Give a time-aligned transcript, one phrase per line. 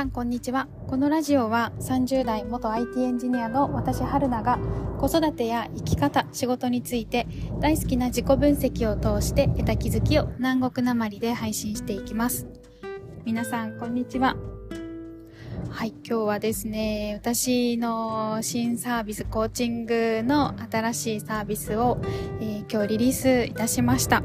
[0.00, 0.66] さんこんにちは。
[0.86, 4.58] このラジオは30代元 IT エンジニアの私春菜が
[4.98, 7.26] 子育てや生き方仕事について
[7.60, 12.46] 大好きな自己分析を通して得た気づきを南国なまりで配信していきます。
[13.26, 14.36] 皆さんこんにちは。
[15.68, 22.00] はい、今日はですね、私の新サービス、コーチングの新しいサービスを、
[22.40, 24.22] えー、今日リリースいたしました。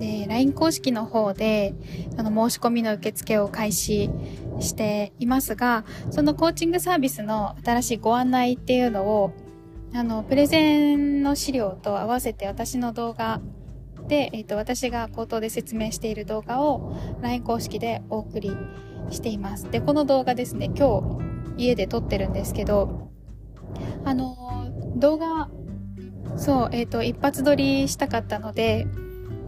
[0.00, 1.74] で、LINE 公式の方で、
[2.16, 4.10] あの、申し込みの受付を開始
[4.60, 9.32] していますが、そのコーチングサービスの新しいご案内っていうのを、
[9.94, 13.40] あの、プレゼンの資料と合わせて私の動画
[14.08, 18.52] で、えっ、ー、と、私が口頭で説明している動画を LINE 公式でお送り
[19.10, 19.70] しています。
[19.70, 21.18] で、この動画ですね、今
[21.56, 23.10] 日家で撮ってるんですけど、
[24.04, 25.50] あの、動画、
[26.36, 28.86] そう、えっ、ー、と、一発撮りしたかったので、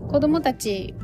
[0.09, 0.95] 子供たち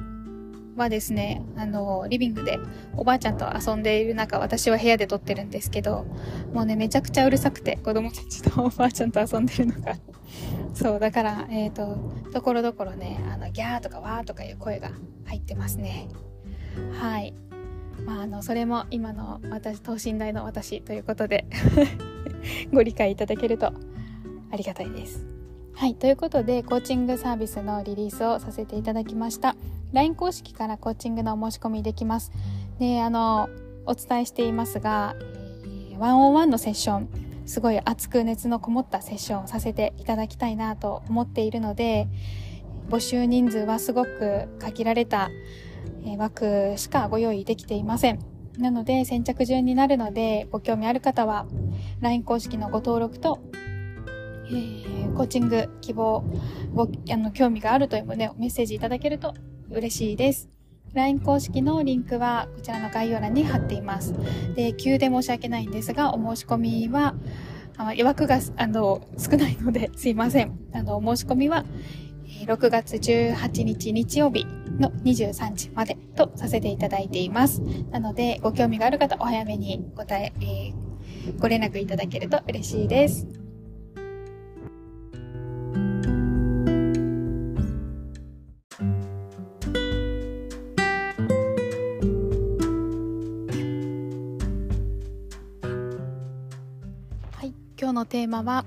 [0.81, 2.59] はですね、あの、リビングで
[2.97, 6.07] おばあちゃんと遊んでいる中、私は部屋で撮ってるんですけど、
[6.53, 9.97] もうね、めちゃくちゃうるさくて、子供たちとおばあちゃんと遊んでるのが。
[10.75, 11.99] そう、だから、えっ、ー、と、
[12.33, 14.91] ところどころね、あの、ギャーとかワーとかいう声が
[15.27, 16.09] 入ってますね。
[16.93, 17.35] はい。
[18.07, 21.45] まあ、あの、それも今の私、等身大の私ということで
[22.73, 25.27] ご理解いただけるとありがたいです。
[25.75, 29.57] はい、ということで、コーチングサービスのリリースをさせていただきました。
[29.93, 32.33] LINE 公式からコーチングのお申し込みできます。
[32.79, 33.49] で、あの、
[33.87, 35.17] お伝えしていますが、
[35.65, 37.09] えー、101のセッション、
[37.47, 42.09] すごい熱く熱のこもったセッションをさせていただきたいなと思っているので、
[42.89, 45.31] 募集人数はすごく限られた
[46.19, 48.19] 枠しかご用意できていません。
[48.59, 51.47] なので先着順になるのでご興味ある方は
[52.01, 53.41] LINE 公式のご登録と、
[54.47, 56.25] えー、コーチング希望
[56.75, 59.35] ごあの興味があるという旨をメッセージいただけると
[59.71, 60.49] 嬉しいです。
[60.95, 64.15] LINE 公式のリンクはこちらの概要欄に貼っています。
[64.55, 67.15] で、急で申し訳ないんですが、お申し込みは、
[67.77, 70.59] あ枠があの少ないので すいません。
[70.73, 71.65] あの、お申し込みは
[72.47, 74.45] 6月18日日曜日
[74.79, 77.63] の23時までとさせていただいています。
[77.91, 83.40] なので、ご興味がある方、お早めに答え、えー、ご連絡いただけると嬉しいです。
[98.01, 98.65] のテーマは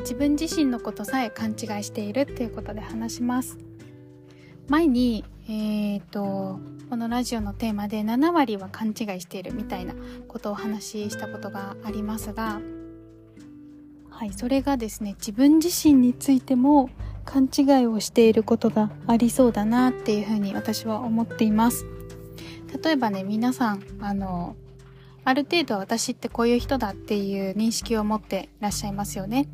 [0.00, 3.58] 自分自身のことさえ勘違いしているっていうことで話します。
[4.68, 9.94] 前にえーと、このラジオのテーマで7割は勘違いしているみたいな
[10.28, 12.60] ことをお話ししたことがありますが
[14.10, 16.90] はいそれがですね自分自身についても
[17.24, 21.86] 勘違いをしていることがありそうだなっていうふうに私は思っています。
[22.84, 24.54] 例えばね皆さんあの
[25.28, 29.46] ある程度私ってこういう人だっていう認識を持ってらっしゃいますよね。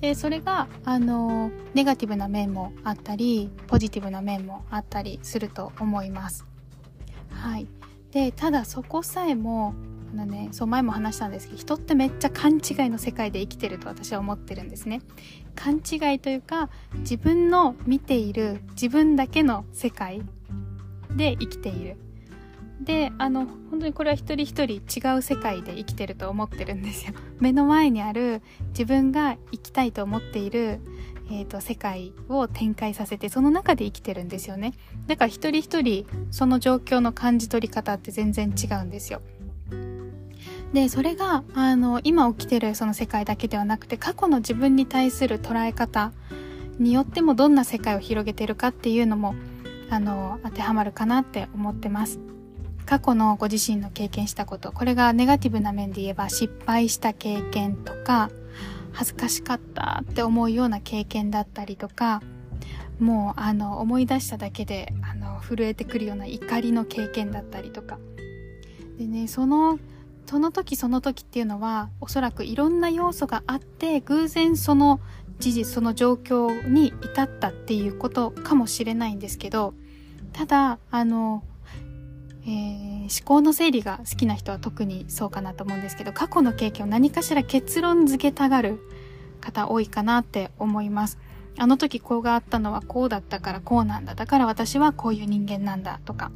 [0.00, 6.46] で、それが、あの、ネガティブな面もあったり、ポジティブな面もあったりすると思います。
[7.32, 7.66] はい。
[8.12, 9.74] で、ただそこさえも、
[10.12, 15.00] あのね、そう前も話したんですけど、人ってめっちゃ勘違いの世界で生きてると私は思ってるんですね。
[15.56, 20.22] 勘違いというか、自分の見ている自分だけの世界
[21.16, 21.96] で生きている。
[22.80, 27.12] であの本当にこれは一人一人違う世界で生きてると思ってるんですよ。
[27.40, 30.80] 目の前にある自分が生きたいと思っている、
[31.30, 34.74] えーと、世界を展開させてその中で生きてるんですよね。
[35.06, 39.22] だから一人一人その状況の感じ取り方って全然違うんですよ。
[40.72, 46.12] でそれがあの今起きてるその世界だけではなくて過去の自分に対する捉え方
[46.78, 49.34] によってもどんな世界を広げてるかっていうのも
[49.90, 52.20] あの当てはまるかなって思ってます。
[52.88, 58.30] 過去のご自身の経験したことこれがネガティブな面で言えば失敗した経験とか
[58.92, 62.22] 恥ずかしかったって思うような経験だったりとか
[62.98, 67.98] もうあの思い出しただけであの震えてくるような怒りの経験だったりとか。
[68.96, 69.78] でねその
[70.24, 75.00] その時その時っていうのはおそらくいろんな要素があって偶然その
[75.38, 79.74] 事実その状況に至ったっていうことかもしれないんですけど
[80.32, 81.44] ただあの
[82.48, 88.80] えー、思考の整理が好きな人は特にそうかなと思うんですけど過去の経験を何かしら結論付けたがる
[89.42, 91.18] 方多いかなって思います。
[91.58, 94.14] あの時こうがあったのはこうだったからこうなんだ。
[94.14, 96.30] だから私はこういう人間なんだとか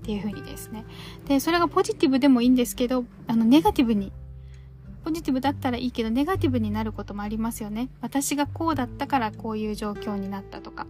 [0.00, 0.86] っていう風にですね。
[1.28, 4.10] でそれがポジティブでもいいんですけどあのネガティブに
[5.04, 7.90] ポジティブだったらいいけどネガティブになることもありますよね。
[8.00, 10.86] 私がこうだったからこういう状況になったとか。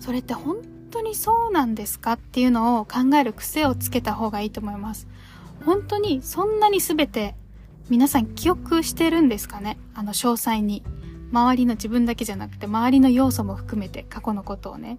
[0.00, 0.56] それって本
[0.92, 5.08] 当にそうなんですかっていうのを考える癖をつけた方がいいと思います。
[5.64, 7.34] 本当にそんなに全て
[7.88, 9.78] 皆さん記憶してるんですかね？
[9.94, 10.82] あの詳細に。
[11.32, 14.98] 周りの自分だけじゃなくて周りの要素も含めて過去のことをね。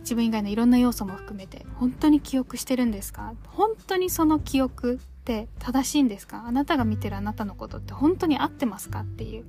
[0.00, 3.32] 自分以外のいろんな要素も含めて本当に記憶してるんですか？
[3.48, 6.44] 本当にその記憶って正しいんですか？
[6.46, 9.44] あなたが見てるあなたのことって本当に合ってますかっていう。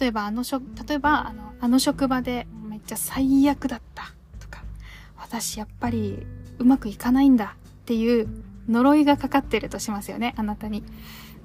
[0.00, 4.14] 例えばあのしょ例えばあのあの職場でめっちゃ最悪だった。
[5.22, 6.26] 私やっぱり
[6.58, 8.28] うまくいかないんだっていう
[8.68, 10.84] 呪いがかかってるとしますよねあなたに。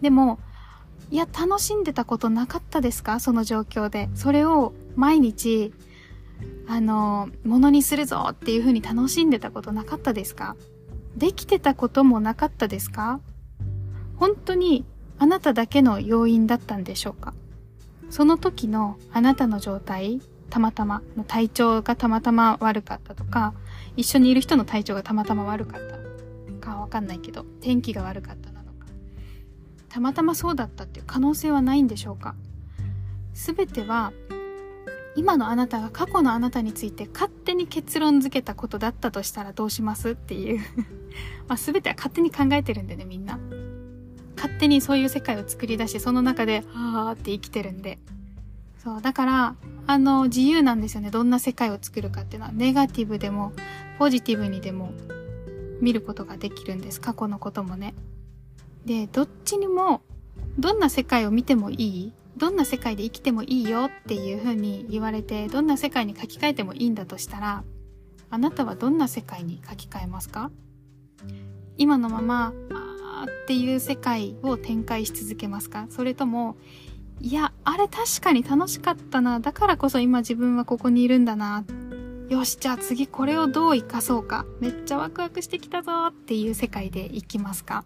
[0.02, 0.40] でも
[1.10, 3.22] いや、楽しんでたことなかったですか？
[3.22, 4.10] その状況で。
[4.14, 5.74] それを毎日、
[6.68, 10.58] あの、ものにするぞっていう風に楽しんでたことなかったですか？
[11.16, 13.22] できてたこともなかったですか？
[14.18, 14.84] 本当に
[15.18, 17.34] あなただけの要因だったんでしょうか？
[18.10, 20.20] その時のあなたの状態、
[20.50, 23.54] たまたま体調がたまたま悪かったとか、
[23.98, 25.98] 一緒にいる人の体調がたまたま悪かった
[26.60, 28.88] かわかんないけど、天気が悪かったなのか。
[29.90, 32.36] たまたまそうだったっていう可能性はないんでしょうか？
[33.34, 34.14] 全ては
[35.16, 40.60] 今のあなたが過去のあなたについて勝手に結論付けたことだったとしたらどうしますっていう。
[41.48, 43.40] まあ全ては勝手に考えてるんでねみんな。
[44.36, 47.98] 勝手にそういう世界を作り出してその中ではーって生きてるんで。
[48.84, 49.56] そうだから
[49.88, 51.10] あの自由なんですよね。
[51.10, 52.52] どんな世界を作るかっていうのは。
[52.52, 53.54] ネガティブでも
[53.98, 54.92] ポジティブにでも
[55.82, 57.02] 見ることができるんです。
[57.02, 57.94] 過去のこともね。
[58.86, 60.02] で、どっちにも、
[60.58, 62.14] どんな世界を見てもいい？
[62.38, 63.86] どんな世界で生きてもいいよ？
[63.86, 67.64] っていう風に言われて、どんな世界に書き換えてもいいんだとしたら、
[68.30, 70.52] あなたはどんな世界に書き換えますか？
[71.78, 75.88] 今のまま、あーっていう世界を展開し続けますか？
[75.90, 76.58] それとも、
[77.20, 79.40] いや、あれ確かに楽しかったな。
[79.40, 81.66] だからこそ今自分はここにいるんだな。
[82.30, 84.46] よし、じゃあ次これをどう活かそうか。
[84.60, 87.86] めっちゃワクワクしてきたぞっていう世界で生きますか。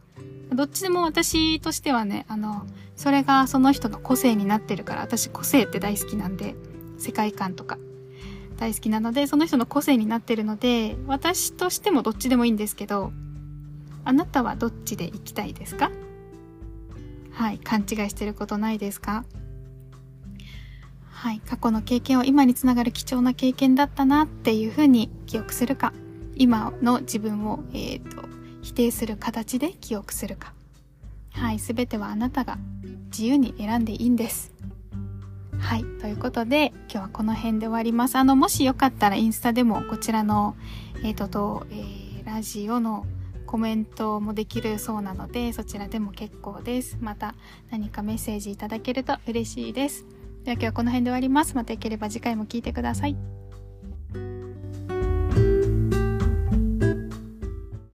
[0.52, 2.66] どっちでも私としてはね、あの、
[2.96, 6.56] それがその人の個性になってるから、私個性って大好きなんで、
[6.98, 7.78] 世界観とか。
[8.58, 13.12] 大好きなので、その人の個性になってるので、私としてもどっちでもいいんですけど、
[14.06, 15.92] あなたはどっちで行きたいですか？
[17.32, 19.24] はい、勘違いしてることないですか？
[21.22, 25.94] はい、過去の経験を今につながる貴重な経験だったなっていうふうに記憶するか、
[26.36, 28.24] 今の自分を、え、ー、と、
[28.64, 30.56] 否定する形で記憶するか。
[31.34, 31.60] はい。
[31.60, 32.58] 全てはあなたが
[33.12, 34.52] 自由に選んでいいんです。
[35.60, 35.84] はい。
[36.02, 38.16] ということで今日はこの辺で終わります。
[38.16, 40.56] あのもしよかったらインスタでもこちらの
[41.04, 43.06] えっ、ー、とと、えー、ラジオの
[43.46, 46.98] コメントもできるそうなのでそちらでも結構です。
[47.00, 47.36] また
[47.70, 50.04] 何かメッセージいただけると嬉しいです。
[50.44, 51.56] では今日はこの辺で終わります。
[51.56, 53.16] またよければ次回も聴いてください。